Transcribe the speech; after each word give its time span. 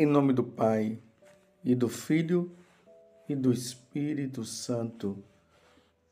Em 0.00 0.06
nome 0.06 0.32
do 0.32 0.42
Pai, 0.42 0.98
e 1.62 1.74
do 1.74 1.86
Filho, 1.86 2.56
e 3.28 3.36
do 3.36 3.52
Espírito 3.52 4.46
Santo. 4.46 5.22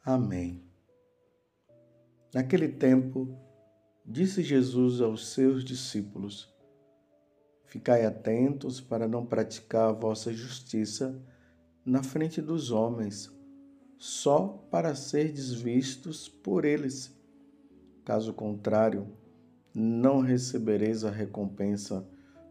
Amém. 0.05 0.63
Naquele 2.35 2.69
tempo, 2.69 3.35
disse 4.05 4.43
Jesus 4.43 5.01
aos 5.01 5.29
seus 5.29 5.65
discípulos: 5.65 6.55
Ficai 7.65 8.05
atentos 8.05 8.79
para 8.79 9.09
não 9.09 9.25
praticar 9.25 9.89
a 9.89 9.93
vossa 9.93 10.35
justiça 10.35 11.19
na 11.83 12.03
frente 12.03 12.43
dos 12.43 12.71
homens, 12.71 13.35
só 13.97 14.49
para 14.71 14.95
serdes 14.95 15.51
vistos 15.51 16.29
por 16.29 16.67
eles. 16.67 17.19
Caso 18.05 18.35
contrário, 18.35 19.09
não 19.75 20.21
recebereis 20.21 21.07
a 21.07 21.11
recompensa 21.11 22.07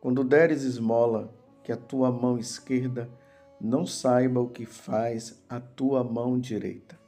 quando 0.00 0.22
deres 0.22 0.62
esmola, 0.62 1.32
que 1.62 1.72
a 1.72 1.76
tua 1.76 2.10
mão 2.10 2.38
esquerda 2.38 3.10
não 3.60 3.84
saiba 3.84 4.40
o 4.40 4.48
que 4.48 4.64
faz 4.64 5.42
a 5.48 5.60
tua 5.60 6.04
mão 6.04 6.38
direita, 6.38 6.98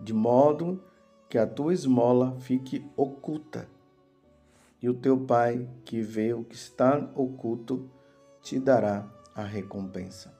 de 0.00 0.12
modo 0.12 0.82
que 1.28 1.38
a 1.38 1.46
tua 1.46 1.72
esmola 1.72 2.36
fique 2.40 2.84
oculta, 2.96 3.68
e 4.80 4.88
o 4.88 4.94
teu 4.94 5.16
pai, 5.18 5.68
que 5.84 6.00
vê 6.00 6.34
o 6.34 6.42
que 6.42 6.56
está 6.56 7.08
oculto, 7.14 7.88
te 8.42 8.58
dará 8.58 9.08
a 9.34 9.44
recompensa. 9.44 10.34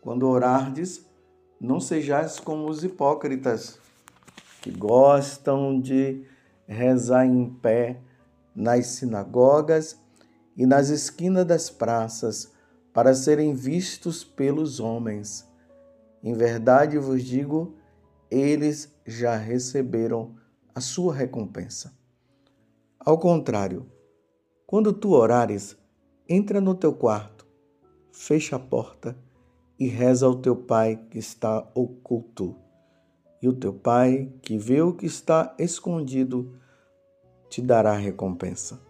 Quando 0.00 0.26
orardes, 0.26 1.06
não 1.60 1.78
sejais 1.78 2.40
como 2.40 2.66
os 2.66 2.82
hipócritas, 2.82 3.78
que 4.62 4.70
gostam 4.70 5.78
de 5.78 6.24
rezar 6.66 7.26
em 7.26 7.50
pé 7.50 8.00
nas 8.54 8.86
sinagogas 8.86 10.00
e 10.60 10.66
nas 10.66 10.90
esquinas 10.90 11.46
das 11.46 11.70
praças, 11.70 12.52
para 12.92 13.14
serem 13.14 13.54
vistos 13.54 14.22
pelos 14.22 14.78
homens. 14.78 15.50
Em 16.22 16.34
verdade 16.34 16.98
vos 16.98 17.24
digo, 17.24 17.78
eles 18.30 18.94
já 19.06 19.38
receberam 19.38 20.34
a 20.74 20.80
sua 20.82 21.14
recompensa. 21.14 21.96
Ao 22.98 23.18
contrário, 23.18 23.90
quando 24.66 24.92
tu 24.92 25.12
orares, 25.12 25.78
entra 26.28 26.60
no 26.60 26.74
teu 26.74 26.92
quarto, 26.92 27.46
fecha 28.12 28.56
a 28.56 28.58
porta 28.58 29.16
e 29.78 29.88
reza 29.88 30.26
ao 30.26 30.34
teu 30.42 30.54
pai 30.54 31.02
que 31.10 31.18
está 31.18 31.66
oculto. 31.74 32.54
E 33.40 33.48
o 33.48 33.54
teu 33.54 33.72
pai, 33.72 34.30
que 34.42 34.58
vê 34.58 34.82
o 34.82 34.92
que 34.92 35.06
está 35.06 35.54
escondido, 35.58 36.54
te 37.48 37.62
dará 37.62 37.94
recompensa. 37.94 38.89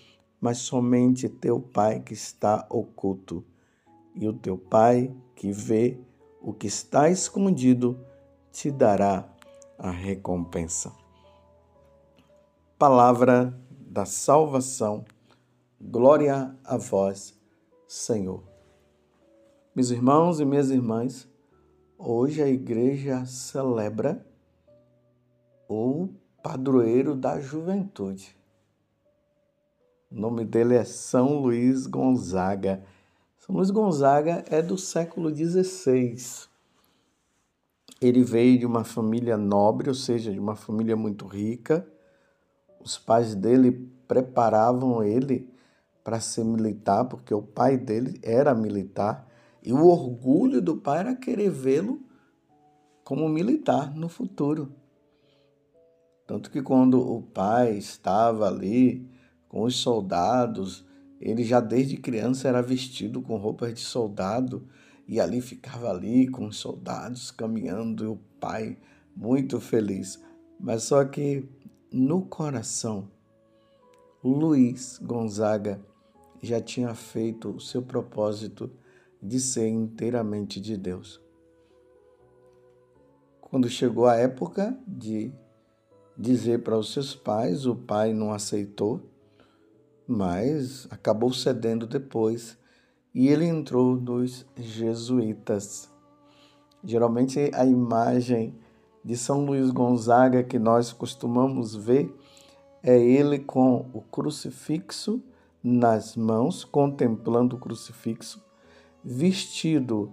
mas 0.41 0.57
somente 0.57 1.29
teu 1.29 1.59
Pai 1.59 1.99
que 1.99 2.13
está 2.13 2.65
oculto. 2.67 3.45
E 4.15 4.27
o 4.27 4.33
teu 4.33 4.57
Pai 4.57 5.15
que 5.35 5.51
vê 5.51 5.99
o 6.41 6.51
que 6.51 6.65
está 6.65 7.09
escondido 7.09 8.03
te 8.51 8.71
dará 8.71 9.29
a 9.77 9.91
recompensa. 9.91 10.91
Palavra 12.77 13.55
da 13.69 14.05
salvação. 14.05 15.05
Glória 15.79 16.55
a 16.63 16.77
vós, 16.77 17.39
Senhor. 17.87 18.43
Meus 19.75 19.91
irmãos 19.91 20.39
e 20.39 20.45
minhas 20.45 20.71
irmãs, 20.71 21.29
hoje 21.97 22.41
a 22.41 22.47
igreja 22.47 23.25
celebra 23.25 24.25
o 25.69 26.09
padroeiro 26.43 27.15
da 27.15 27.39
juventude. 27.39 28.40
O 30.11 30.19
nome 30.19 30.43
dele 30.43 30.75
é 30.75 30.83
São 30.83 31.39
Luís 31.39 31.87
Gonzaga. 31.87 32.83
São 33.37 33.55
Luís 33.55 33.71
Gonzaga 33.71 34.43
é 34.49 34.61
do 34.61 34.77
século 34.77 35.33
XVI. 35.33 36.49
Ele 38.01 38.21
veio 38.21 38.59
de 38.59 38.65
uma 38.65 38.83
família 38.83 39.37
nobre, 39.37 39.87
ou 39.87 39.95
seja, 39.95 40.29
de 40.33 40.37
uma 40.39 40.57
família 40.57 40.97
muito 40.97 41.25
rica. 41.25 41.87
Os 42.83 42.97
pais 42.97 43.35
dele 43.35 43.71
preparavam 44.05 45.01
ele 45.01 45.49
para 46.03 46.19
ser 46.19 46.43
militar, 46.43 47.05
porque 47.05 47.33
o 47.33 47.41
pai 47.41 47.77
dele 47.77 48.19
era 48.21 48.53
militar, 48.53 49.25
e 49.63 49.71
o 49.71 49.85
orgulho 49.85 50.61
do 50.61 50.75
pai 50.75 50.99
era 50.99 51.15
querer 51.15 51.49
vê-lo 51.49 52.01
como 53.05 53.29
militar 53.29 53.95
no 53.95 54.09
futuro. 54.09 54.73
Tanto 56.27 56.51
que 56.51 56.61
quando 56.61 56.99
o 56.99 57.21
pai 57.21 57.77
estava 57.77 58.47
ali 58.47 59.10
com 59.51 59.63
os 59.63 59.75
soldados, 59.75 60.85
ele 61.19 61.43
já 61.43 61.59
desde 61.59 61.97
criança 61.97 62.47
era 62.47 62.61
vestido 62.61 63.21
com 63.21 63.35
roupas 63.35 63.73
de 63.73 63.81
soldado 63.81 64.65
e 65.05 65.19
ali 65.19 65.41
ficava 65.41 65.89
ali 65.89 66.29
com 66.29 66.47
os 66.47 66.55
soldados 66.55 67.31
caminhando 67.31 68.05
e 68.05 68.07
o 68.07 68.17
pai 68.39 68.77
muito 69.13 69.59
feliz. 69.59 70.23
Mas 70.57 70.83
só 70.83 71.03
que 71.03 71.43
no 71.91 72.21
coração, 72.21 73.09
Luiz 74.23 74.97
Gonzaga 75.03 75.81
já 76.41 76.61
tinha 76.61 76.95
feito 76.95 77.49
o 77.49 77.59
seu 77.59 77.81
propósito 77.81 78.71
de 79.21 79.37
ser 79.37 79.67
inteiramente 79.67 80.61
de 80.61 80.77
Deus. 80.77 81.19
Quando 83.41 83.67
chegou 83.67 84.05
a 84.05 84.15
época 84.15 84.79
de 84.87 85.29
dizer 86.17 86.63
para 86.63 86.77
os 86.77 86.93
seus 86.93 87.13
pais, 87.13 87.65
o 87.65 87.75
pai 87.75 88.13
não 88.13 88.31
aceitou, 88.31 89.10
mas 90.07 90.87
acabou 90.89 91.33
cedendo 91.33 91.85
depois 91.85 92.57
e 93.13 93.27
ele 93.27 93.45
entrou 93.45 93.95
nos 93.95 94.45
jesuítas. 94.55 95.89
Geralmente 96.83 97.51
a 97.53 97.65
imagem 97.65 98.55
de 99.03 99.17
São 99.17 99.45
Luís 99.45 99.69
Gonzaga 99.71 100.43
que 100.43 100.59
nós 100.59 100.91
costumamos 100.91 101.75
ver 101.75 102.15
é 102.83 102.97
ele 102.97 103.39
com 103.39 103.89
o 103.93 104.01
crucifixo 104.01 105.21
nas 105.63 106.15
mãos, 106.15 106.63
contemplando 106.63 107.55
o 107.55 107.59
crucifixo, 107.59 108.43
vestido 109.03 110.11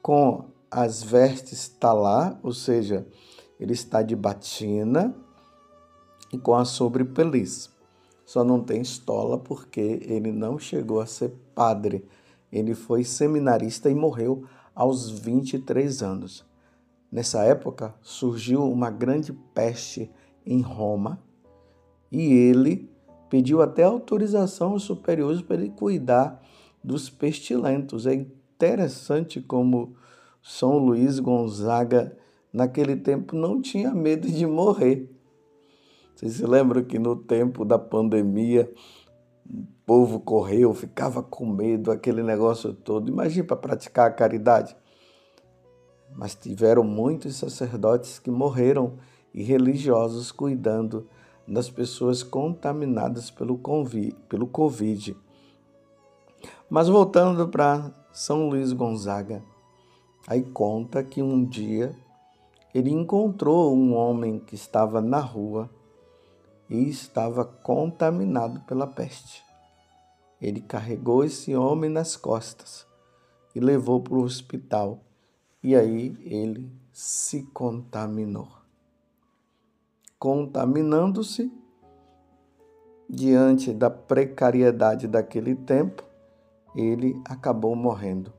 com 0.00 0.44
as 0.70 1.02
vestes 1.02 1.68
talá, 1.68 2.38
ou 2.42 2.52
seja, 2.52 3.06
ele 3.58 3.72
está 3.72 4.02
de 4.02 4.14
batina, 4.14 5.14
e 6.32 6.38
com 6.38 6.54
a 6.54 6.64
sobrepeliz. 6.64 7.70
Só 8.24 8.42
não 8.42 8.60
tem 8.60 8.80
estola 8.80 9.38
porque 9.38 10.00
ele 10.02 10.32
não 10.32 10.58
chegou 10.58 11.00
a 11.00 11.06
ser 11.06 11.32
padre. 11.54 12.04
Ele 12.50 12.74
foi 12.74 13.04
seminarista 13.04 13.90
e 13.90 13.94
morreu 13.94 14.44
aos 14.74 15.10
23 15.10 16.02
anos. 16.02 16.44
Nessa 17.10 17.44
época 17.44 17.94
surgiu 18.00 18.64
uma 18.64 18.90
grande 18.90 19.32
peste 19.54 20.10
em 20.44 20.60
Roma 20.60 21.22
e 22.10 22.32
ele 22.32 22.90
pediu 23.28 23.62
até 23.62 23.82
autorização 23.82 24.72
aos 24.72 24.82
superiores 24.82 25.42
para 25.42 25.56
ele 25.56 25.70
cuidar 25.70 26.42
dos 26.82 27.08
pestilentos. 27.10 28.06
É 28.06 28.14
interessante 28.14 29.40
como 29.40 29.94
São 30.42 30.78
Luís 30.78 31.18
Gonzaga 31.18 32.16
naquele 32.52 32.94
tempo 32.94 33.34
não 33.34 33.60
tinha 33.60 33.92
medo 33.92 34.28
de 34.28 34.46
morrer. 34.46 35.10
Vocês 36.14 36.34
se 36.34 36.46
lembram 36.46 36.84
que 36.84 36.98
no 36.98 37.16
tempo 37.16 37.64
da 37.64 37.78
pandemia, 37.78 38.72
o 39.48 39.64
povo 39.84 40.20
correu, 40.20 40.72
ficava 40.72 41.22
com 41.22 41.44
medo, 41.44 41.90
aquele 41.90 42.22
negócio 42.22 42.72
todo. 42.72 43.10
Imagina 43.10 43.44
para 43.44 43.56
praticar 43.56 44.06
a 44.06 44.12
caridade. 44.12 44.76
Mas 46.14 46.34
tiveram 46.34 46.84
muitos 46.84 47.36
sacerdotes 47.36 48.20
que 48.20 48.30
morreram 48.30 48.94
e 49.34 49.42
religiosos 49.42 50.30
cuidando 50.30 51.08
das 51.46 51.68
pessoas 51.68 52.22
contaminadas 52.22 53.30
pelo 53.30 53.58
Covid. 53.58 55.16
Mas 56.70 56.88
voltando 56.88 57.48
para 57.48 57.92
São 58.12 58.48
Luís 58.48 58.72
Gonzaga, 58.72 59.42
aí 60.26 60.42
conta 60.42 61.02
que 61.02 61.20
um 61.20 61.44
dia 61.44 61.94
ele 62.72 62.90
encontrou 62.90 63.74
um 63.74 63.94
homem 63.94 64.38
que 64.38 64.54
estava 64.54 65.00
na 65.00 65.18
rua 65.18 65.68
e 66.68 66.88
estava 66.88 67.44
contaminado 67.44 68.60
pela 68.60 68.86
peste. 68.86 69.44
Ele 70.40 70.60
carregou 70.60 71.24
esse 71.24 71.54
homem 71.54 71.90
nas 71.90 72.16
costas 72.16 72.86
e 73.54 73.60
levou 73.60 74.00
para 74.00 74.14
o 74.14 74.22
hospital. 74.22 75.00
E 75.62 75.74
aí 75.74 76.16
ele 76.20 76.70
se 76.92 77.42
contaminou. 77.44 78.48
Contaminando-se, 80.18 81.52
diante 83.08 83.72
da 83.72 83.90
precariedade 83.90 85.06
daquele 85.06 85.54
tempo, 85.54 86.02
ele 86.74 87.20
acabou 87.24 87.74
morrendo. 87.76 88.32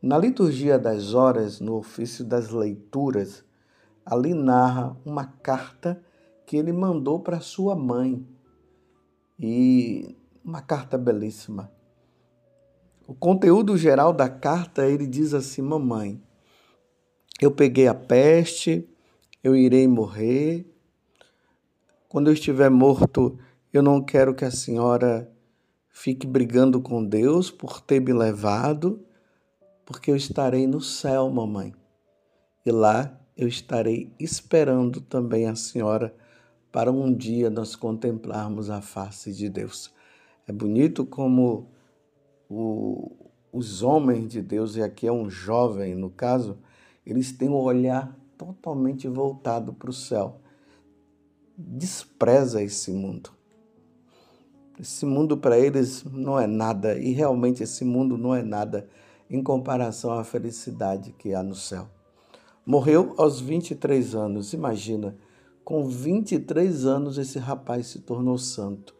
Na 0.00 0.16
liturgia 0.16 0.78
das 0.78 1.12
horas, 1.14 1.60
no 1.60 1.76
ofício 1.76 2.24
das 2.24 2.50
leituras, 2.50 3.44
ali 4.06 4.32
narra 4.32 4.96
uma 5.04 5.26
carta 5.26 6.00
que 6.48 6.56
ele 6.56 6.72
mandou 6.72 7.20
para 7.20 7.40
sua 7.40 7.76
mãe. 7.76 8.26
E 9.38 10.16
uma 10.42 10.62
carta 10.62 10.96
belíssima. 10.96 11.70
O 13.06 13.14
conteúdo 13.14 13.76
geral 13.76 14.14
da 14.14 14.30
carta, 14.30 14.86
ele 14.86 15.06
diz 15.06 15.34
assim: 15.34 15.60
Mamãe, 15.60 16.18
eu 17.38 17.50
peguei 17.50 17.86
a 17.86 17.94
peste, 17.94 18.88
eu 19.44 19.54
irei 19.54 19.86
morrer. 19.86 20.66
Quando 22.08 22.28
eu 22.28 22.32
estiver 22.32 22.70
morto, 22.70 23.38
eu 23.70 23.82
não 23.82 24.02
quero 24.02 24.34
que 24.34 24.46
a 24.46 24.50
senhora 24.50 25.30
fique 25.90 26.26
brigando 26.26 26.80
com 26.80 27.04
Deus 27.04 27.50
por 27.50 27.82
ter 27.82 28.00
me 28.00 28.14
levado, 28.14 29.04
porque 29.84 30.10
eu 30.10 30.16
estarei 30.16 30.66
no 30.66 30.80
céu, 30.80 31.28
mamãe. 31.28 31.74
E 32.64 32.72
lá 32.72 33.20
eu 33.36 33.46
estarei 33.46 34.10
esperando 34.18 35.02
também 35.02 35.46
a 35.46 35.54
senhora 35.54 36.14
para 36.70 36.92
um 36.92 37.14
dia 37.14 37.50
nós 37.50 37.74
contemplarmos 37.74 38.70
a 38.70 38.80
face 38.80 39.32
de 39.32 39.48
Deus. 39.48 39.92
É 40.46 40.52
bonito 40.52 41.04
como 41.04 41.68
o, 42.48 43.12
os 43.52 43.82
homens 43.82 44.30
de 44.30 44.42
Deus, 44.42 44.76
e 44.76 44.82
aqui 44.82 45.06
é 45.06 45.12
um 45.12 45.28
jovem 45.28 45.94
no 45.94 46.10
caso, 46.10 46.58
eles 47.04 47.32
têm 47.32 47.48
um 47.48 47.56
olhar 47.56 48.16
totalmente 48.36 49.08
voltado 49.08 49.72
para 49.72 49.90
o 49.90 49.92
céu. 49.92 50.40
Despreza 51.56 52.62
esse 52.62 52.90
mundo. 52.92 53.30
Esse 54.78 55.04
mundo 55.04 55.36
para 55.36 55.58
eles 55.58 56.04
não 56.04 56.38
é 56.38 56.46
nada, 56.46 56.98
e 56.98 57.12
realmente 57.12 57.62
esse 57.62 57.84
mundo 57.84 58.16
não 58.16 58.34
é 58.34 58.42
nada 58.42 58.88
em 59.28 59.42
comparação 59.42 60.12
à 60.12 60.22
felicidade 60.22 61.12
que 61.12 61.34
há 61.34 61.42
no 61.42 61.54
céu. 61.54 61.88
Morreu 62.64 63.14
aos 63.18 63.40
23 63.40 64.14
anos, 64.14 64.52
imagina 64.52 65.16
com 65.68 65.86
23 65.86 66.86
anos, 66.86 67.18
esse 67.18 67.38
rapaz 67.38 67.88
se 67.88 67.98
tornou 67.98 68.38
santo. 68.38 68.94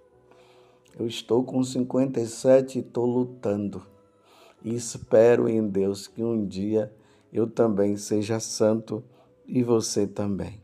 Eu 1.01 1.07
estou 1.07 1.43
com 1.43 1.65
57 1.65 2.77
e 2.77 2.83
estou 2.83 3.07
lutando. 3.07 3.81
E 4.63 4.75
espero 4.75 5.49
em 5.49 5.67
Deus 5.67 6.07
que 6.07 6.23
um 6.23 6.45
dia 6.45 6.93
eu 7.33 7.47
também 7.47 7.97
seja 7.97 8.39
santo 8.39 9.03
e 9.47 9.63
você 9.63 10.07
também. 10.07 10.61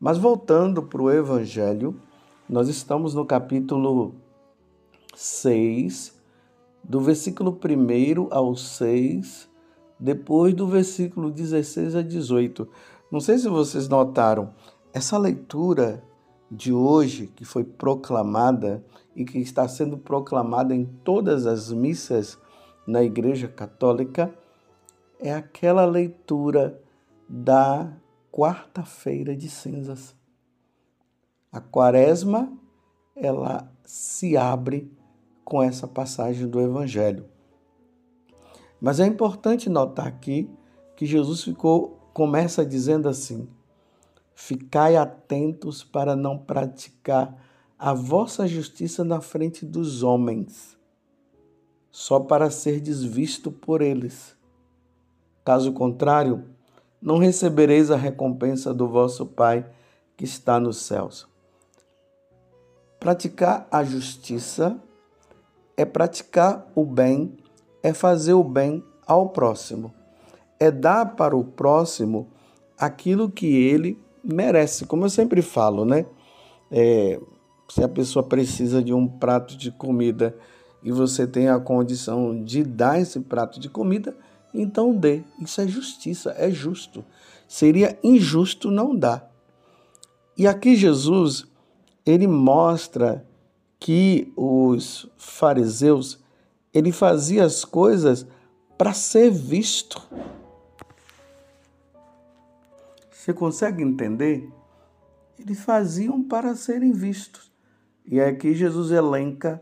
Mas 0.00 0.16
voltando 0.16 0.82
para 0.82 1.02
o 1.02 1.10
Evangelho, 1.10 2.00
nós 2.48 2.66
estamos 2.66 3.12
no 3.12 3.26
capítulo 3.26 4.14
6, 5.14 6.18
do 6.82 7.02
versículo 7.02 7.50
1 7.50 8.28
ao 8.30 8.56
6, 8.56 9.46
depois 10.00 10.54
do 10.54 10.66
versículo 10.66 11.30
16 11.30 11.96
a 11.96 12.00
18. 12.00 12.66
Não 13.12 13.20
sei 13.20 13.36
se 13.36 13.46
vocês 13.46 13.88
notaram, 13.88 14.54
essa 14.96 15.18
leitura 15.18 16.02
de 16.50 16.72
hoje, 16.72 17.26
que 17.26 17.44
foi 17.44 17.62
proclamada 17.62 18.82
e 19.14 19.26
que 19.26 19.36
está 19.36 19.68
sendo 19.68 19.98
proclamada 19.98 20.74
em 20.74 20.86
todas 20.86 21.46
as 21.46 21.70
missas 21.70 22.38
na 22.86 23.02
Igreja 23.02 23.46
Católica, 23.46 24.34
é 25.20 25.34
aquela 25.34 25.84
leitura 25.84 26.80
da 27.28 27.92
quarta-feira 28.32 29.36
de 29.36 29.50
cinzas. 29.50 30.16
A 31.52 31.60
quaresma, 31.60 32.50
ela 33.14 33.70
se 33.84 34.34
abre 34.34 34.90
com 35.44 35.62
essa 35.62 35.86
passagem 35.86 36.48
do 36.48 36.58
Evangelho. 36.58 37.26
Mas 38.80 38.98
é 38.98 39.06
importante 39.06 39.68
notar 39.68 40.06
aqui 40.06 40.50
que 40.96 41.04
Jesus 41.04 41.44
ficou 41.44 42.00
começa 42.14 42.64
dizendo 42.64 43.10
assim: 43.10 43.46
Ficai 44.38 44.96
atentos 44.96 45.82
para 45.82 46.14
não 46.14 46.36
praticar 46.36 47.34
a 47.78 47.94
vossa 47.94 48.46
justiça 48.46 49.02
na 49.02 49.22
frente 49.22 49.64
dos 49.64 50.02
homens, 50.02 50.76
só 51.90 52.20
para 52.20 52.50
ser 52.50 52.78
desvisto 52.78 53.50
por 53.50 53.80
eles. 53.80 54.36
Caso 55.42 55.72
contrário, 55.72 56.44
não 57.00 57.16
recebereis 57.16 57.90
a 57.90 57.96
recompensa 57.96 58.74
do 58.74 58.86
vosso 58.86 59.24
Pai 59.24 59.66
que 60.14 60.24
está 60.24 60.60
nos 60.60 60.76
céus. 60.82 61.26
Praticar 63.00 63.66
a 63.70 63.82
justiça 63.82 64.78
é 65.78 65.86
praticar 65.86 66.70
o 66.74 66.84
bem, 66.84 67.38
é 67.82 67.94
fazer 67.94 68.34
o 68.34 68.44
bem 68.44 68.84
ao 69.06 69.30
próximo, 69.30 69.94
é 70.60 70.70
dar 70.70 71.16
para 71.16 71.34
o 71.34 71.42
próximo 71.42 72.28
aquilo 72.78 73.30
que 73.30 73.46
ele 73.46 74.04
merece, 74.32 74.86
como 74.86 75.04
eu 75.04 75.10
sempre 75.10 75.42
falo, 75.42 75.84
né? 75.84 76.06
É, 76.70 77.20
se 77.68 77.82
a 77.82 77.88
pessoa 77.88 78.22
precisa 78.22 78.82
de 78.82 78.92
um 78.92 79.06
prato 79.06 79.56
de 79.56 79.70
comida 79.70 80.36
e 80.82 80.92
você 80.92 81.26
tem 81.26 81.48
a 81.48 81.58
condição 81.58 82.42
de 82.42 82.62
dar 82.62 83.00
esse 83.00 83.20
prato 83.20 83.58
de 83.58 83.68
comida, 83.68 84.16
então 84.54 84.94
dê. 84.94 85.22
Isso 85.40 85.60
é 85.60 85.68
justiça, 85.68 86.34
é 86.36 86.50
justo. 86.50 87.04
Seria 87.48 87.98
injusto 88.02 88.70
não 88.70 88.96
dar. 88.96 89.30
E 90.36 90.46
aqui 90.46 90.76
Jesus, 90.76 91.46
ele 92.04 92.26
mostra 92.26 93.26
que 93.78 94.32
os 94.36 95.08
fariseus, 95.16 96.18
ele 96.72 96.92
fazia 96.92 97.44
as 97.44 97.64
coisas 97.64 98.26
para 98.76 98.92
ser 98.92 99.30
visto. 99.30 100.02
Você 103.26 103.34
consegue 103.34 103.82
entender? 103.82 104.48
Eles 105.36 105.58
faziam 105.58 106.22
para 106.22 106.54
serem 106.54 106.92
vistos. 106.92 107.50
E 108.04 108.20
aqui 108.20 108.54
Jesus 108.54 108.92
elenca 108.92 109.60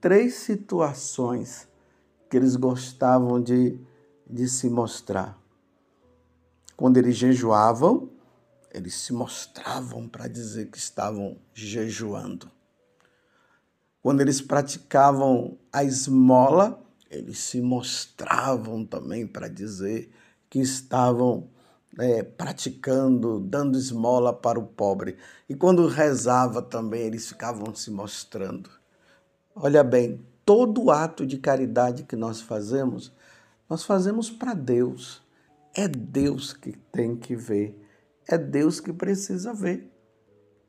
três 0.00 0.34
situações 0.34 1.68
que 2.28 2.36
eles 2.36 2.56
gostavam 2.56 3.40
de, 3.40 3.78
de 4.28 4.48
se 4.48 4.68
mostrar. 4.68 5.38
Quando 6.76 6.96
eles 6.96 7.14
jejuavam, 7.14 8.10
eles 8.74 8.96
se 8.96 9.12
mostravam 9.12 10.08
para 10.08 10.26
dizer 10.26 10.68
que 10.68 10.78
estavam 10.78 11.38
jejuando. 11.54 12.50
Quando 14.02 14.22
eles 14.22 14.40
praticavam 14.40 15.56
a 15.72 15.84
esmola, 15.84 16.84
eles 17.08 17.38
se 17.38 17.60
mostravam 17.60 18.84
também 18.84 19.24
para 19.24 19.46
dizer 19.46 20.10
que 20.50 20.58
estavam 20.58 21.48
é, 21.96 22.22
praticando, 22.22 23.40
dando 23.40 23.78
esmola 23.78 24.32
para 24.32 24.58
o 24.58 24.66
pobre. 24.66 25.16
E 25.48 25.54
quando 25.54 25.86
rezava 25.86 26.60
também, 26.60 27.02
eles 27.02 27.28
ficavam 27.28 27.74
se 27.74 27.90
mostrando. 27.90 28.70
Olha 29.54 29.82
bem, 29.82 30.24
todo 30.44 30.90
ato 30.90 31.26
de 31.26 31.38
caridade 31.38 32.04
que 32.04 32.16
nós 32.16 32.40
fazemos, 32.40 33.12
nós 33.68 33.84
fazemos 33.84 34.30
para 34.30 34.54
Deus. 34.54 35.22
É 35.74 35.86
Deus 35.86 36.52
que 36.52 36.72
tem 36.90 37.14
que 37.14 37.36
ver, 37.36 37.78
é 38.26 38.36
Deus 38.36 38.80
que 38.80 38.92
precisa 38.92 39.52
ver. 39.52 39.92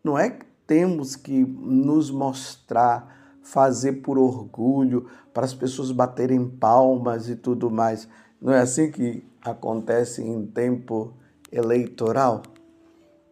Não 0.03 0.17
é 0.17 0.29
que 0.29 0.45
temos 0.67 1.15
que 1.15 1.43
nos 1.45 2.11
mostrar, 2.11 3.37
fazer 3.41 4.01
por 4.03 4.17
orgulho, 4.19 5.09
para 5.33 5.45
as 5.45 5.53
pessoas 5.53 5.91
baterem 5.91 6.47
palmas 6.47 7.27
e 7.27 7.35
tudo 7.35 7.71
mais. 7.71 8.07
Não 8.41 8.53
é 8.53 8.59
assim 8.59 8.91
que 8.91 9.23
acontece 9.41 10.21
em 10.21 10.45
tempo 10.45 11.13
eleitoral? 11.51 12.41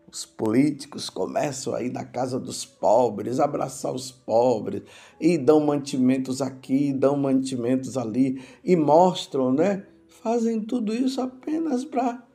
os 0.10 0.26
políticos 0.26 1.10
começam 1.10 1.76
aí 1.76 1.92
na 1.92 2.06
casa 2.06 2.40
dos 2.40 2.66
pobres, 2.66 3.40
abraçar 3.40 3.94
os 3.94 4.10
pobres, 4.10 4.84
e 5.20 5.38
dão 5.38 5.60
mantimentos 5.60 6.42
aqui, 6.42 6.94
dão 6.94 7.18
mantimentos 7.18 7.98
ali, 7.98 8.42
e 8.64 8.76
mostram, 8.76 9.52
né? 9.52 9.86
Fazem 10.08 10.62
tudo 10.62 10.94
isso 10.94 11.22
apenas 11.22 11.84
para 11.86 12.26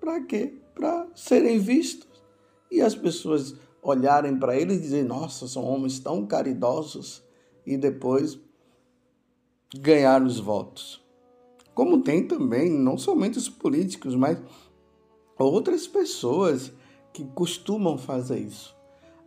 para 0.00 0.20
quê? 0.22 0.54
Para 0.74 1.08
serem 1.14 1.58
vistos. 1.58 2.08
E 2.70 2.80
as 2.80 2.94
pessoas 2.94 3.54
olharem 3.82 4.38
para 4.38 4.56
eles 4.56 4.78
e 4.78 4.80
dizer: 4.80 5.04
"Nossa, 5.04 5.46
são 5.46 5.64
homens 5.64 5.98
tão 5.98 6.26
caridosos", 6.26 7.22
e 7.66 7.76
depois 7.76 8.38
ganhar 9.76 10.22
os 10.22 10.40
votos. 10.40 11.06
Como 11.78 12.02
tem 12.02 12.26
também, 12.26 12.68
não 12.68 12.98
somente 12.98 13.38
os 13.38 13.48
políticos, 13.48 14.16
mas 14.16 14.36
outras 15.38 15.86
pessoas 15.86 16.72
que 17.12 17.24
costumam 17.24 17.96
fazer 17.96 18.40
isso. 18.40 18.76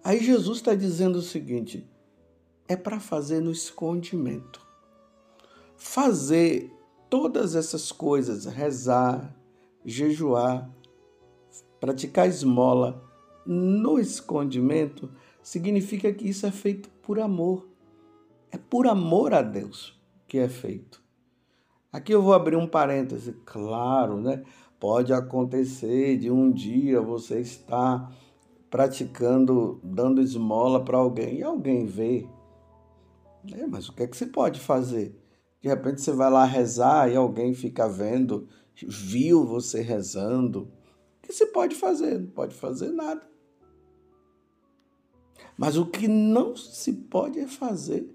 Aí 0.04 0.22
Jesus 0.22 0.58
está 0.58 0.76
dizendo 0.76 1.20
o 1.20 1.22
seguinte: 1.22 1.90
é 2.68 2.76
para 2.76 3.00
fazer 3.00 3.40
no 3.40 3.54
escondimento. 3.54 4.60
Fazer 5.78 6.70
todas 7.10 7.56
essas 7.56 7.90
coisas, 7.90 8.44
rezar, 8.44 9.34
jejuar, 9.86 10.70
praticar 11.80 12.28
esmola 12.28 13.02
no 13.46 13.98
escondimento, 13.98 15.10
significa 15.42 16.12
que 16.12 16.28
isso 16.28 16.46
é 16.46 16.52
feito 16.52 16.90
por 17.02 17.18
amor. 17.18 17.66
É 18.52 18.58
por 18.58 18.88
amor 18.88 19.34
a 19.34 19.42
Deus 19.42 19.98
que 20.28 20.38
é 20.38 20.50
feito. 20.50 21.01
Aqui 21.92 22.14
eu 22.14 22.22
vou 22.22 22.34
abrir 22.34 22.56
um 22.56 22.68
parêntese, 22.68 23.34
claro, 23.46 24.22
né? 24.22 24.44
Pode 24.80 25.12
acontecer 25.12 26.18
de 26.18 26.32
um 26.32 26.50
dia 26.50 27.02
você 27.02 27.42
estar 27.42 28.16
praticando, 28.70 29.78
dando 29.84 30.22
esmola 30.22 30.86
para 30.86 30.98
alguém 30.98 31.40
e 31.40 31.44
alguém 31.44 31.86
vê. 31.86 32.26
É, 33.52 33.68
mas 33.68 33.90
o 33.90 33.94
que 33.94 34.04
é 34.04 34.08
que 34.08 34.16
você 34.16 34.26
pode 34.26 34.62
fazer? 34.62 35.20
De 35.62 35.68
repente 35.68 36.00
você 36.00 36.14
vai 36.14 36.32
lá 36.32 36.46
rezar 36.46 37.12
e 37.12 37.16
alguém 37.18 37.54
fica 37.54 37.90
vendo, 37.90 38.48
viu 38.88 39.46
você 39.46 39.82
rezando. 39.82 40.72
O 41.18 41.28
que 41.28 41.34
você 41.34 41.46
pode 41.46 41.76
fazer? 41.76 42.20
Não 42.20 42.32
pode 42.32 42.56
fazer 42.56 42.92
nada. 42.92 43.22
Mas 45.58 45.76
o 45.76 45.86
que 45.86 46.08
não 46.08 46.56
se 46.56 46.94
pode 46.94 47.38
é 47.38 47.48
fazer 47.48 48.10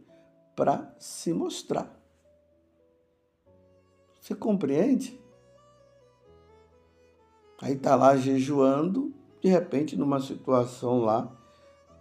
para 0.56 0.96
se 0.98 1.34
mostrar. 1.34 1.94
Você 4.26 4.34
compreende? 4.34 5.16
Aí 7.62 7.74
está 7.74 7.94
lá 7.94 8.16
jejuando, 8.16 9.14
de 9.40 9.48
repente, 9.48 9.96
numa 9.96 10.18
situação 10.18 10.98
lá, 10.98 11.30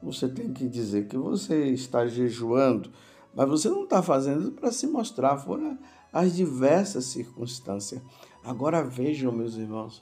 você 0.01 0.27
tem 0.27 0.51
que 0.51 0.67
dizer 0.67 1.07
que 1.07 1.15
você 1.15 1.67
está 1.67 2.07
jejuando, 2.07 2.89
mas 3.35 3.47
você 3.47 3.69
não 3.69 3.83
está 3.83 4.01
fazendo 4.01 4.51
para 4.53 4.71
se 4.71 4.87
mostrar, 4.87 5.37
foram 5.37 5.77
as 6.11 6.35
diversas 6.35 7.05
circunstâncias. 7.05 8.01
Agora 8.43 8.83
vejam, 8.83 9.31
meus 9.31 9.53
irmãos, 9.55 10.01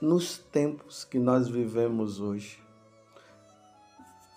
nos 0.00 0.38
tempos 0.38 1.02
que 1.02 1.18
nós 1.18 1.48
vivemos 1.48 2.20
hoje, 2.20 2.62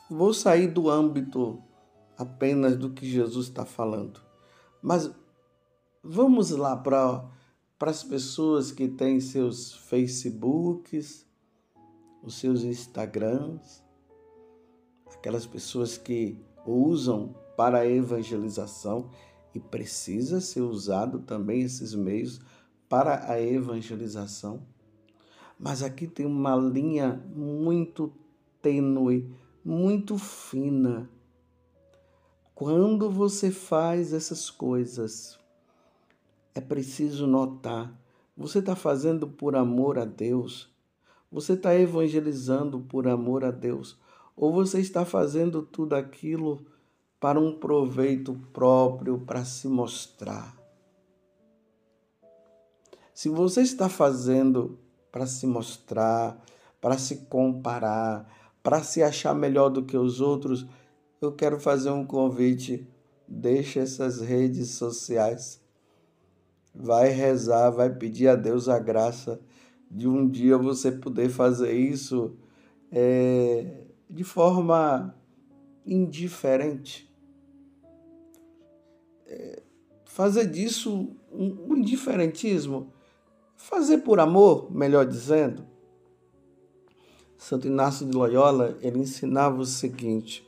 vou 0.09 0.33
sair 0.33 0.65
do 0.65 0.89
âmbito 0.89 1.61
apenas 2.17 2.75
do 2.75 2.89
que 2.89 3.07
Jesus 3.07 3.49
está 3.49 3.65
falando, 3.65 4.19
mas 4.81 5.11
vamos 6.03 6.51
lá 6.51 6.75
para 6.75 7.29
as 7.79 8.03
pessoas 8.03 8.71
que 8.71 8.89
têm 8.89 9.21
seus 9.21 9.73
Facebooks, 9.73 11.25
os 12.21 12.35
seus 12.35 12.63
Instagrams, 12.63 13.81
aquelas 15.13 15.45
pessoas 15.45 15.97
que 15.97 16.37
usam 16.65 17.33
para 17.55 17.79
a 17.79 17.87
evangelização 17.87 19.09
e 19.55 19.59
precisa 19.59 20.41
ser 20.41 20.61
usado 20.61 21.19
também 21.19 21.61
esses 21.61 21.95
meios 21.95 22.41
para 22.89 23.31
a 23.31 23.41
evangelização. 23.41 24.65
Mas 25.57 25.81
aqui 25.81 26.07
tem 26.07 26.25
uma 26.25 26.55
linha 26.55 27.23
muito 27.33 28.11
tênue, 28.61 29.33
muito 29.63 30.17
fina. 30.17 31.09
Quando 32.53 33.09
você 33.09 33.51
faz 33.51 34.11
essas 34.13 34.49
coisas 34.49 35.39
é 36.55 36.61
preciso 36.61 37.25
notar: 37.27 37.93
você 38.35 38.59
está 38.59 38.75
fazendo 38.75 39.27
por 39.27 39.55
amor 39.55 39.97
a 39.97 40.05
Deus? 40.05 40.71
Você 41.31 41.53
está 41.53 41.75
evangelizando 41.75 42.79
por 42.79 43.07
amor 43.07 43.43
a 43.43 43.51
Deus? 43.51 43.99
Ou 44.35 44.51
você 44.51 44.79
está 44.79 45.03
fazendo 45.05 45.63
tudo 45.63 45.95
aquilo 45.95 46.65
para 47.19 47.39
um 47.39 47.57
proveito 47.57 48.33
próprio, 48.51 49.19
para 49.19 49.43
se 49.43 49.67
mostrar? 49.67 50.55
Se 53.13 53.29
você 53.29 53.61
está 53.61 53.89
fazendo 53.89 54.77
para 55.11 55.27
se 55.27 55.45
mostrar, 55.45 56.43
para 56.81 56.97
se 56.97 57.17
comparar, 57.27 58.27
para 58.61 58.81
se 58.83 59.03
achar 59.03 59.33
melhor 59.35 59.69
do 59.69 59.85
que 59.85 59.95
os 59.95 60.19
outros, 60.19 60.65
eu 61.21 61.31
quero 61.31 61.59
fazer 61.59 61.91
um 61.91 62.05
convite. 62.05 62.87
Deixe 63.27 63.79
essas 63.79 64.19
redes 64.19 64.71
sociais 64.71 65.62
vai 66.73 67.09
rezar, 67.09 67.69
vai 67.69 67.89
pedir 67.93 68.27
a 68.27 68.35
Deus 68.35 68.67
a 68.67 68.79
graça 68.79 69.39
de 69.89 70.07
um 70.07 70.27
dia 70.27 70.57
você 70.57 70.91
poder 70.91 71.29
fazer 71.29 71.73
isso 71.73 72.35
é, 72.91 73.85
de 74.09 74.23
forma 74.23 75.15
indiferente. 75.85 77.11
É, 79.27 79.61
fazer 80.05 80.47
disso 80.47 81.15
um, 81.31 81.67
um 81.69 81.77
indiferentismo, 81.77 82.91
fazer 83.55 83.99
por 83.99 84.19
amor, 84.19 84.71
melhor 84.71 85.05
dizendo. 85.05 85.65
Santo 87.37 87.67
Inácio 87.67 88.07
de 88.07 88.15
Loyola, 88.15 88.77
ele 88.81 88.99
ensinava 88.99 89.59
o 89.59 89.65
seguinte, 89.65 90.47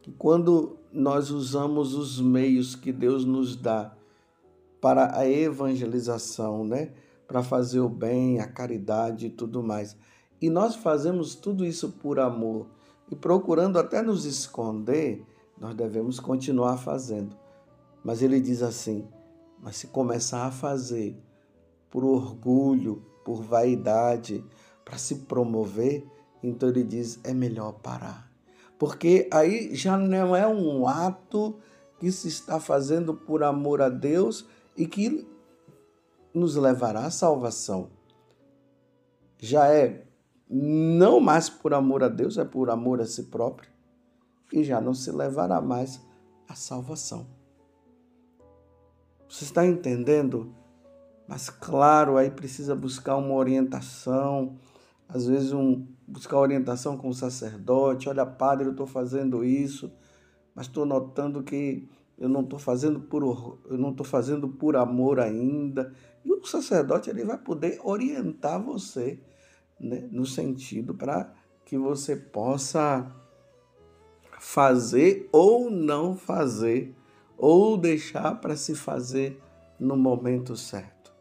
que 0.00 0.12
quando 0.12 0.78
nós 0.92 1.30
usamos 1.30 1.94
os 1.94 2.20
meios 2.20 2.74
que 2.74 2.92
Deus 2.92 3.24
nos 3.24 3.56
dá 3.56 3.96
para 4.82 5.16
a 5.16 5.30
evangelização, 5.30 6.64
né? 6.64 6.90
Para 7.28 7.40
fazer 7.40 7.78
o 7.78 7.88
bem, 7.88 8.40
a 8.40 8.48
caridade 8.48 9.26
e 9.26 9.30
tudo 9.30 9.62
mais. 9.62 9.96
E 10.40 10.50
nós 10.50 10.74
fazemos 10.74 11.36
tudo 11.36 11.64
isso 11.64 11.92
por 11.92 12.18
amor 12.18 12.66
e 13.08 13.14
procurando 13.14 13.78
até 13.78 14.02
nos 14.02 14.24
esconder, 14.24 15.24
nós 15.56 15.72
devemos 15.76 16.18
continuar 16.18 16.78
fazendo. 16.78 17.36
Mas 18.02 18.22
ele 18.22 18.40
diz 18.40 18.60
assim: 18.60 19.06
mas 19.62 19.76
se 19.76 19.86
começar 19.86 20.46
a 20.46 20.50
fazer 20.50 21.16
por 21.88 22.04
orgulho, 22.04 23.04
por 23.24 23.40
vaidade, 23.40 24.44
para 24.84 24.98
se 24.98 25.14
promover, 25.14 26.04
então 26.42 26.68
ele 26.68 26.82
diz: 26.82 27.20
é 27.22 27.32
melhor 27.32 27.74
parar. 27.74 28.28
Porque 28.80 29.28
aí 29.32 29.76
já 29.76 29.96
não 29.96 30.34
é 30.34 30.44
um 30.44 30.88
ato 30.88 31.56
que 32.00 32.10
se 32.10 32.26
está 32.26 32.58
fazendo 32.58 33.14
por 33.14 33.44
amor 33.44 33.80
a 33.80 33.88
Deus 33.88 34.44
e 34.76 34.86
que 34.86 35.26
nos 36.34 36.56
levará 36.56 37.06
à 37.06 37.10
salvação. 37.10 37.90
Já 39.38 39.68
é 39.68 40.06
não 40.48 41.18
mais 41.20 41.48
por 41.48 41.72
amor 41.72 42.02
a 42.02 42.08
Deus, 42.08 42.36
é 42.36 42.44
por 42.44 42.70
amor 42.70 43.00
a 43.00 43.06
si 43.06 43.24
próprio, 43.24 43.70
e 44.52 44.62
já 44.62 44.80
não 44.80 44.92
se 44.92 45.10
levará 45.10 45.60
mais 45.60 46.00
à 46.48 46.54
salvação. 46.54 47.26
Você 49.28 49.44
está 49.44 49.66
entendendo? 49.66 50.54
Mas 51.26 51.48
claro, 51.48 52.18
aí 52.18 52.30
precisa 52.30 52.74
buscar 52.74 53.16
uma 53.16 53.34
orientação, 53.34 54.58
às 55.08 55.26
vezes 55.26 55.52
um, 55.52 55.86
buscar 56.06 56.36
orientação 56.38 56.98
com 56.98 57.08
o 57.08 57.14
sacerdote. 57.14 58.08
Olha, 58.08 58.26
padre, 58.26 58.66
eu 58.66 58.72
estou 58.72 58.86
fazendo 58.86 59.42
isso, 59.42 59.90
mas 60.54 60.66
estou 60.66 60.84
notando 60.84 61.42
que 61.42 61.88
eu 62.22 62.28
não 62.28 62.42
estou 62.42 62.56
fazendo 62.56 63.00
por 63.00 63.24
eu 63.68 63.76
não 63.76 63.90
estou 63.90 64.06
fazendo 64.06 64.48
por 64.48 64.76
amor 64.76 65.18
ainda. 65.18 65.92
E 66.24 66.32
o 66.32 66.44
sacerdote 66.44 67.10
ele 67.10 67.24
vai 67.24 67.36
poder 67.36 67.80
orientar 67.82 68.62
você, 68.62 69.18
né, 69.78 70.08
no 70.08 70.24
sentido 70.24 70.94
para 70.94 71.34
que 71.64 71.76
você 71.76 72.14
possa 72.14 73.12
fazer 74.38 75.28
ou 75.32 75.68
não 75.68 76.16
fazer, 76.16 76.94
ou 77.36 77.76
deixar 77.76 78.40
para 78.40 78.54
se 78.54 78.76
fazer 78.76 79.42
no 79.76 79.96
momento 79.96 80.54
certo. 80.56 81.12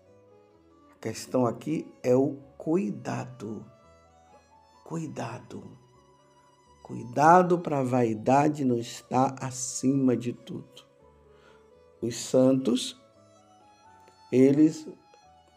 A 0.96 1.00
questão 1.02 1.48
aqui 1.48 1.92
é 2.04 2.16
o 2.16 2.38
cuidado. 2.60 3.66
Cuidado. 4.84 5.64
Cuidado 6.84 7.58
para 7.58 7.80
a 7.80 7.84
vaidade 7.84 8.64
não 8.64 8.78
estar 8.78 9.36
acima 9.42 10.16
de 10.16 10.32
tudo. 10.32 10.91
Os 12.02 12.16
santos, 12.16 13.00
eles 14.32 14.88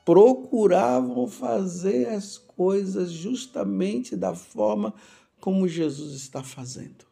procuravam 0.05 1.27
fazer 1.27 2.09
as 2.09 2.37
coisas 2.37 3.11
justamente 3.11 4.15
da 4.15 4.35
forma 4.35 4.93
como 5.41 5.67
Jesus 5.67 6.15
está 6.15 6.43
fazendo. 6.43 7.07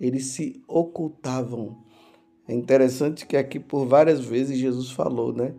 Eles 0.00 0.26
se 0.26 0.62
ocultavam. 0.66 1.76
É 2.46 2.54
interessante 2.54 3.26
que 3.26 3.36
aqui 3.36 3.58
por 3.58 3.86
várias 3.86 4.20
vezes 4.20 4.58
Jesus 4.58 4.90
falou, 4.90 5.32
né? 5.32 5.54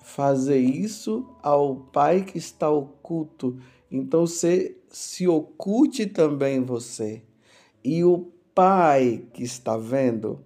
Fazer 0.00 0.58
isso 0.58 1.28
ao 1.42 1.76
Pai 1.76 2.24
que 2.24 2.38
está 2.38 2.70
oculto. 2.70 3.58
Então 3.90 4.26
você 4.26 4.76
se 4.88 5.28
oculte 5.28 6.06
também 6.06 6.60
você. 6.62 7.22
E 7.84 8.02
o 8.04 8.30
Pai 8.54 9.26
que 9.32 9.42
está 9.42 9.76
vendo, 9.76 10.44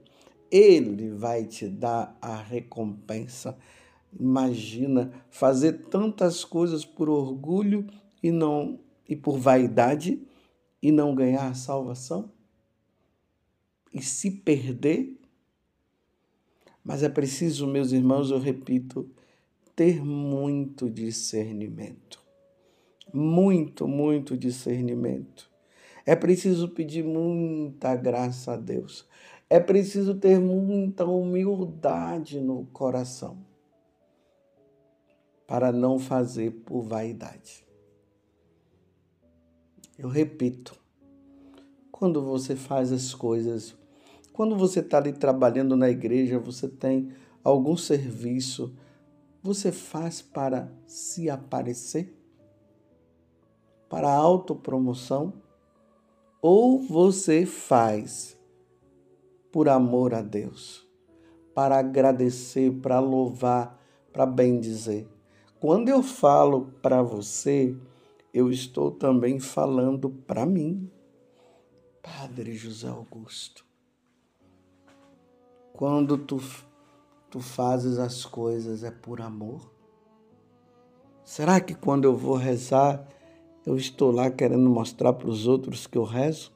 ele 0.50 1.11
vai 1.11 1.45
te 1.45 1.69
dar 1.69 2.17
a 2.21 2.37
recompensa. 2.37 3.57
Imagina 4.19 5.12
fazer 5.31 5.87
tantas 5.91 6.45
coisas 6.45 6.85
por 6.85 7.09
orgulho 7.09 7.87
e 8.23 8.31
não 8.31 8.81
e 9.09 9.15
por 9.15 9.38
vaidade 9.38 10.21
e 10.83 10.91
não 10.91 11.15
ganhar 11.15 11.49
a 11.49 11.55
salvação? 11.55 12.31
E 13.93 14.03
se 14.03 14.31
perder? 14.31 15.19
Mas 16.85 17.03
é 17.03 17.09
preciso, 17.09 17.67
meus 17.67 17.93
irmãos, 17.93 18.31
eu 18.31 18.38
repito, 18.38 19.11
ter 19.75 20.05
muito 20.05 20.88
discernimento. 20.88 22.23
Muito, 23.12 23.87
muito 23.88 24.37
discernimento. 24.37 25.50
É 26.05 26.15
preciso 26.15 26.69
pedir 26.69 27.03
muita 27.03 27.97
graça 27.97 28.53
a 28.53 28.57
Deus. 28.57 29.05
É 29.49 29.61
preciso 29.61 30.17
ter 30.17 30.41
muita 30.41 31.05
humildade 31.05 32.41
no 32.41 32.67
coração 32.67 33.38
para 35.47 35.71
não 35.71 36.00
fazer 36.00 36.50
por 36.65 36.83
vaidade. 36.83 37.65
Eu 39.97 40.09
repito, 40.09 40.75
quando 41.93 42.21
você 42.23 42.57
faz 42.57 42.91
as 42.91 43.15
coisas, 43.15 43.76
quando 44.33 44.57
você 44.57 44.81
está 44.81 44.99
ali 44.99 45.12
trabalhando 45.12 45.76
na 45.76 45.88
igreja, 45.88 46.41
você 46.41 46.69
tem 46.69 47.12
algum 47.45 47.76
serviço, 47.76 48.75
você 49.41 49.71
faz 49.71 50.21
para 50.21 50.69
se 50.87 51.31
aparecer? 51.31 52.12
Para 53.88 54.12
autopromoção? 54.12 55.33
Ou 56.43 56.83
você 56.83 57.47
faz 57.47 58.36
por 59.56 59.70
amor 59.70 60.12
a 60.12 60.20
Deus, 60.20 60.86
para 61.54 61.78
agradecer, 61.78 62.70
para 62.82 63.00
louvar, 63.00 63.82
para 64.12 64.26
bendizer? 64.26 65.08
Quando 65.58 65.88
eu 65.88 66.02
falo 66.02 66.66
para 66.82 67.00
você, 67.00 67.75
eu 68.34 68.50
estou 68.50 68.90
também 68.90 69.40
falando 69.40 70.10
para 70.10 70.44
mim, 70.44 70.90
Padre 72.02 72.54
José 72.54 72.86
Augusto. 72.86 73.64
Quando 75.72 76.18
tu, 76.18 76.38
tu 77.30 77.40
fazes 77.40 77.98
as 77.98 78.26
coisas 78.26 78.84
é 78.84 78.90
por 78.90 79.22
amor? 79.22 79.72
Será 81.25 81.62
que 81.62 81.75
quando 81.75 82.04
eu 82.04 82.14
vou 82.14 82.36
rezar, 82.36 83.08
eu 83.64 83.75
estou 83.75 84.10
lá 84.10 84.30
querendo 84.30 84.68
mostrar 84.68 85.14
para 85.14 85.30
os 85.30 85.46
outros 85.46 85.86
que 85.86 85.96
eu 85.96 86.04
rezo? 86.04 86.55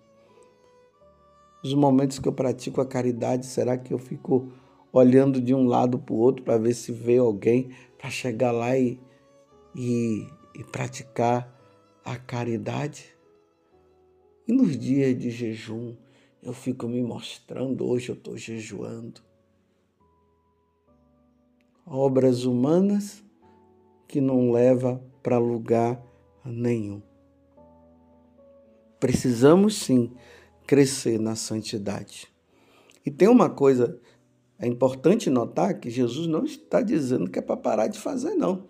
Os 1.62 1.74
momentos 1.74 2.18
que 2.18 2.28
eu 2.28 2.32
pratico 2.32 2.80
a 2.80 2.86
caridade, 2.86 3.46
será 3.46 3.76
que 3.76 3.92
eu 3.92 3.98
fico 3.98 4.50
olhando 4.92 5.40
de 5.40 5.54
um 5.54 5.66
lado 5.66 5.98
para 5.98 6.14
o 6.14 6.18
outro 6.18 6.44
para 6.44 6.58
ver 6.58 6.74
se 6.74 6.92
vê 6.92 7.18
alguém 7.18 7.70
para 7.98 8.10
chegar 8.10 8.50
lá 8.50 8.76
e, 8.76 8.98
e, 9.74 10.26
e 10.54 10.64
praticar 10.64 11.54
a 12.04 12.16
caridade. 12.16 13.14
E 14.48 14.52
nos 14.52 14.76
dias 14.76 15.16
de 15.16 15.30
jejum, 15.30 15.94
eu 16.42 16.52
fico 16.52 16.88
me 16.88 17.02
mostrando, 17.02 17.86
hoje 17.86 18.08
eu 18.08 18.14
estou 18.14 18.36
jejuando. 18.36 19.20
Obras 21.86 22.44
humanas 22.44 23.22
que 24.08 24.20
não 24.20 24.50
leva 24.50 25.02
para 25.22 25.38
lugar 25.38 26.02
nenhum. 26.44 27.02
Precisamos 28.98 29.76
sim 29.76 30.12
crescer 30.70 31.18
na 31.18 31.34
santidade. 31.34 32.28
E 33.04 33.10
tem 33.10 33.26
uma 33.26 33.50
coisa, 33.50 33.98
é 34.56 34.68
importante 34.68 35.28
notar 35.28 35.80
que 35.80 35.90
Jesus 35.90 36.28
não 36.28 36.44
está 36.44 36.80
dizendo 36.80 37.28
que 37.28 37.40
é 37.40 37.42
para 37.42 37.56
parar 37.56 37.88
de 37.88 37.98
fazer, 37.98 38.36
não. 38.36 38.68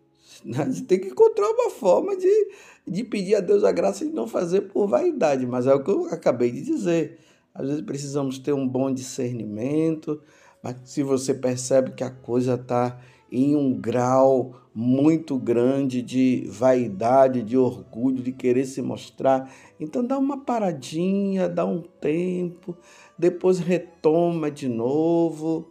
Gente 0.42 0.84
tem 0.84 0.98
que 0.98 1.08
encontrar 1.08 1.50
uma 1.50 1.68
forma 1.68 2.16
de, 2.16 2.48
de 2.88 3.04
pedir 3.04 3.34
a 3.34 3.40
Deus 3.40 3.64
a 3.64 3.70
graça 3.70 4.02
de 4.02 4.10
não 4.10 4.26
fazer 4.26 4.62
por 4.62 4.88
vaidade, 4.88 5.46
mas 5.46 5.66
é 5.66 5.74
o 5.74 5.84
que 5.84 5.90
eu 5.90 6.06
acabei 6.06 6.50
de 6.50 6.62
dizer. 6.62 7.18
Às 7.52 7.68
vezes 7.68 7.82
precisamos 7.82 8.38
ter 8.38 8.54
um 8.54 8.66
bom 8.66 8.90
discernimento, 8.90 10.22
mas 10.62 10.76
se 10.86 11.02
você 11.02 11.34
percebe 11.34 11.90
que 11.90 12.02
a 12.02 12.10
coisa 12.10 12.54
está 12.54 12.98
em 13.32 13.56
um 13.56 13.72
grau 13.72 14.54
muito 14.74 15.38
grande 15.38 16.02
de 16.02 16.46
vaidade, 16.50 17.42
de 17.42 17.56
orgulho, 17.56 18.22
de 18.22 18.30
querer 18.30 18.66
se 18.66 18.80
mostrar, 18.80 19.50
então 19.80 20.04
dá 20.04 20.16
uma 20.18 20.44
paradinha, 20.44 21.48
dá 21.48 21.64
um 21.64 21.80
tempo, 21.80 22.76
depois 23.18 23.58
retoma 23.58 24.50
de 24.50 24.68
novo, 24.68 25.66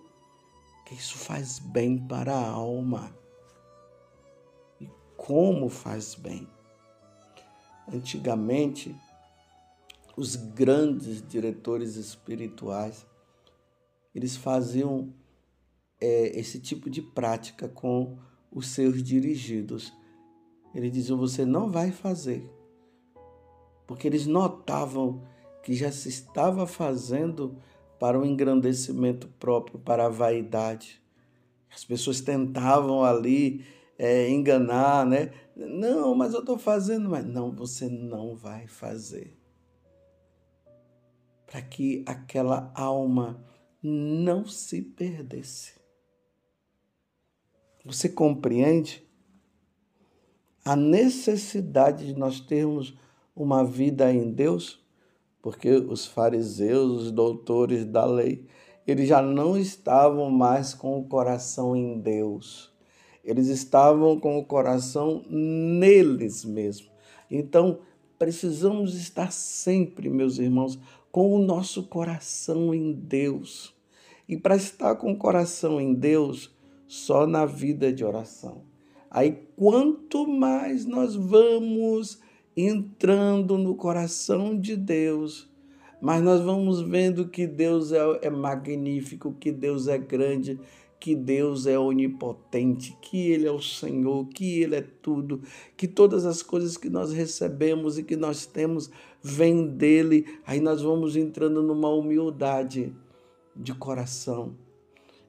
que 0.86 0.95
isso 0.95 1.17
faz 1.17 1.60
bem 1.60 1.97
para 1.97 2.34
a 2.34 2.50
alma 2.50 3.21
como 5.21 5.69
faz 5.69 6.15
bem. 6.15 6.47
Antigamente, 7.93 8.95
os 10.17 10.36
grandes 10.36 11.21
diretores 11.26 11.95
espirituais, 11.95 13.06
eles 14.15 14.36
faziam 14.36 15.13
é, 16.02 16.40
esse 16.40 16.60
tipo 16.60 16.90
de 16.90 17.02
prática 17.02 17.70
com 17.70 18.18
os 18.52 18.68
seus 18.68 19.02
dirigidos. 19.02 19.94
Eles 20.74 20.92
diziam: 20.92 21.18
você 21.18 21.46
não 21.46 21.70
vai 21.70 21.92
fazer, 21.92 22.50
porque 23.86 24.08
eles 24.08 24.26
notavam 24.26 25.22
que 25.64 25.74
já 25.74 25.92
se 25.92 26.10
estava 26.10 26.66
fazendo 26.66 27.58
para 28.00 28.20
o 28.20 28.26
engrandecimento 28.26 29.28
próprio, 29.40 29.78
para 29.80 30.08
a 30.08 30.10
vaidade. 30.10 31.00
As 31.74 31.86
pessoas 31.86 32.20
tentavam 32.20 33.04
ali 33.04 33.64
é, 33.98 34.28
enganar, 34.30 35.06
né? 35.06 35.32
Não, 35.56 36.16
mas 36.16 36.34
eu 36.34 36.40
estou 36.40 36.58
fazendo, 36.58 37.10
mas 37.10 37.24
não, 37.24 37.52
você 37.52 37.88
não 37.88 38.36
vai 38.36 38.66
fazer. 38.66 39.38
Para 41.46 41.62
que 41.62 42.04
aquela 42.08 42.72
alma 42.74 43.46
não 43.84 44.46
se 44.46 44.82
perdesse. 44.82 45.81
Você 47.86 48.10
compreende 48.10 49.04
a 50.63 50.76
necessidade 50.76 52.06
de 52.06 52.17
nós 52.17 52.39
termos 52.39 52.98
uma 53.36 53.63
vida 53.63 54.12
em 54.12 54.32
Deus? 54.32 54.80
Porque 55.41 55.72
os 55.72 56.06
fariseus, 56.06 57.04
os 57.04 57.12
doutores 57.12 57.86
da 57.86 58.06
lei, 58.06 58.48
eles 58.86 59.08
já 59.08 59.22
não 59.22 59.58
estavam 59.58 60.30
mais 60.30 60.74
com 60.74 61.00
o 61.00 61.06
coração 61.06 61.76
em 61.76 62.00
Deus 62.00 62.72
eles 63.24 63.48
estavam 63.48 64.20
com 64.20 64.38
o 64.38 64.46
coração 64.46 65.24
neles 65.30 66.44
mesmos. 66.44 66.91
Então, 67.30 67.80
precisamos 68.17 68.96
estar 68.96 69.32
sempre, 69.32 70.10
meus 70.10 70.38
irmãos, 70.38 70.78
com 71.12 71.34
o 71.34 71.39
nosso 71.39 71.84
coração 71.84 72.74
em 72.74 72.91
Deus. 72.91 73.74
E 74.28 74.38
para 74.38 74.56
estar 74.56 74.96
com 74.96 75.12
o 75.12 75.17
coração 75.17 75.80
em 75.80 75.94
Deus, 75.94 76.54
só 76.91 77.25
na 77.25 77.45
vida 77.45 77.89
de 77.93 78.04
oração. 78.04 78.63
Aí, 79.10 79.47
quanto 79.56 80.27
mais 80.27 80.86
nós 80.86 81.15
vamos 81.15 82.19
entrando 82.56 83.58
no 83.58 83.75
coração 83.75 84.60
de 84.60 84.75
Deus, 84.75 85.49
mas 86.01 86.21
nós 86.21 86.41
vamos 86.41 86.82
vendo 86.82 87.30
que 87.30 87.47
Deus 87.47 87.93
é, 87.93 88.01
é 88.23 88.30
magnífico, 88.30 89.34
que 89.39 89.54
Deus 89.54 89.88
é 89.88 89.97
grande, 89.97 90.60
que 90.99 91.15
Deus 91.15 91.65
é 91.65 91.80
onipotente, 91.80 92.93
que 93.01 93.32
Ele 93.32 93.47
é 93.47 93.51
o 93.51 93.62
Senhor, 93.62 94.27
que 94.27 94.62
Ele 94.62 94.75
é 94.75 94.82
tudo, 94.82 95.41
que 95.77 95.88
todas 95.88 96.25
as 96.25 96.43
coisas 96.43 96.75
que 96.75 96.89
nós 96.89 97.13
recebemos 97.13 97.97
e 97.97 98.04
que 98.04 98.17
nós 98.17 98.45
temos 98.45 98.91
vêm 99.23 99.65
dele. 99.65 100.25
Aí 100.45 100.60
nós 100.60 100.82
vamos 100.82 101.15
entrando 101.15 101.63
numa 101.63 101.88
humildade 101.88 102.93
de 103.56 103.73
coração 103.73 104.58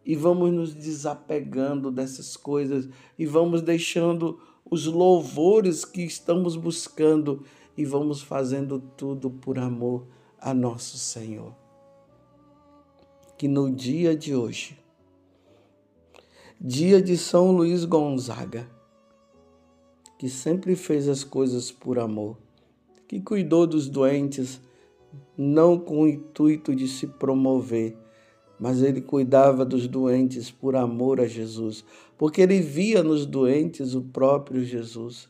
e 0.04 0.16
vamos 0.16 0.52
nos 0.52 0.74
desapegando 0.74 1.90
dessas 1.90 2.36
coisas 2.36 2.88
e 3.18 3.24
vamos 3.26 3.62
deixando 3.62 4.40
os 4.68 4.86
louvores 4.86 5.84
que 5.84 6.02
estamos 6.02 6.56
buscando 6.56 7.44
e 7.76 7.84
vamos 7.84 8.22
fazendo 8.22 8.78
tudo 8.96 9.30
por 9.30 9.58
amor 9.58 10.06
a 10.40 10.52
nosso 10.52 10.98
Senhor. 10.98 11.54
Que 13.36 13.48
no 13.48 13.70
dia 13.70 14.16
de 14.16 14.34
hoje 14.34 14.82
dia 16.64 17.02
de 17.02 17.18
São 17.18 17.50
Luís 17.50 17.84
Gonzaga, 17.84 18.70
que 20.16 20.28
sempre 20.28 20.76
fez 20.76 21.08
as 21.08 21.24
coisas 21.24 21.72
por 21.72 21.98
amor, 21.98 22.38
que 23.08 23.20
cuidou 23.20 23.66
dos 23.66 23.88
doentes 23.88 24.60
não 25.36 25.76
com 25.76 26.02
o 26.02 26.08
intuito 26.08 26.72
de 26.72 26.86
se 26.86 27.08
promover, 27.08 27.96
mas 28.58 28.82
ele 28.82 29.00
cuidava 29.00 29.64
dos 29.64 29.88
doentes 29.88 30.50
por 30.50 30.76
amor 30.76 31.20
a 31.20 31.26
Jesus, 31.26 31.84
porque 32.16 32.40
ele 32.40 32.60
via 32.60 33.02
nos 33.02 33.26
doentes 33.26 33.94
o 33.94 34.02
próprio 34.02 34.64
Jesus. 34.64 35.28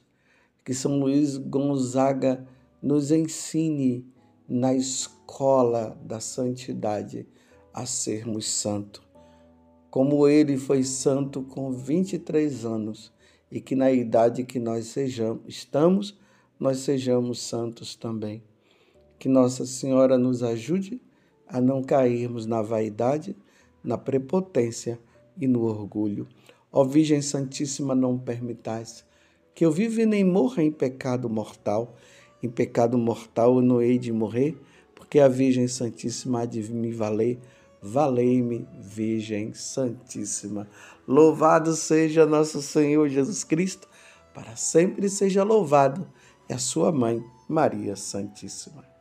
Que 0.64 0.74
São 0.74 0.98
Luís 0.98 1.36
Gonzaga 1.36 2.46
nos 2.80 3.10
ensine 3.10 4.06
na 4.48 4.74
escola 4.74 5.98
da 6.04 6.20
santidade 6.20 7.26
a 7.72 7.86
sermos 7.86 8.48
santos 8.48 9.12
como 9.92 10.26
ele 10.26 10.56
foi 10.56 10.84
santo 10.84 11.42
com 11.42 11.70
23 11.70 12.64
anos, 12.64 13.12
e 13.50 13.60
que 13.60 13.76
na 13.76 13.92
idade 13.92 14.42
que 14.42 14.58
nós 14.58 14.86
sejamos, 14.86 15.42
estamos, 15.46 16.18
nós 16.58 16.78
sejamos 16.78 17.42
santos 17.42 17.94
também. 17.94 18.42
Que 19.18 19.28
Nossa 19.28 19.66
Senhora 19.66 20.16
nos 20.16 20.42
ajude 20.42 20.98
a 21.48 21.60
não 21.60 21.82
cairmos 21.82 22.46
na 22.46 22.62
vaidade, 22.62 23.36
na 23.82 23.98
prepotência 23.98 24.98
e 25.38 25.46
no 25.46 25.62
orgulho. 25.62 26.26
Ó 26.70 26.84
Virgem 26.84 27.20
Santíssima, 27.20 27.94
não 27.94 28.18
permitais 28.18 29.04
que 29.54 29.64
eu 29.64 29.70
viva 29.70 30.06
nem 30.06 30.24
morra 30.24 30.62
em 30.62 30.70
pecado 30.70 31.28
mortal. 31.28 31.94
Em 32.42 32.48
pecado 32.48 32.96
mortal 32.96 33.56
eu 33.56 33.62
não 33.62 33.82
hei 33.82 33.98
de 33.98 34.10
morrer, 34.10 34.58
porque 34.94 35.20
a 35.20 35.28
Virgem 35.28 35.68
Santíssima 35.68 36.40
há 36.40 36.44
de 36.46 36.72
me 36.72 36.90
valer 36.90 37.38
valei-me, 37.82 38.66
Virgem 38.78 39.52
Santíssima. 39.52 40.68
Louvado 41.06 41.74
seja 41.74 42.24
nosso 42.24 42.62
Senhor 42.62 43.08
Jesus 43.08 43.42
Cristo, 43.42 43.88
para 44.32 44.54
sempre 44.54 45.08
seja 45.10 45.42
louvado, 45.42 46.06
e 46.48 46.52
a 46.52 46.58
sua 46.58 46.92
mãe, 46.92 47.22
Maria 47.48 47.96
Santíssima. 47.96 48.91